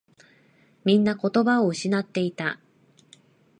[0.83, 2.59] みんな言葉を失っていた。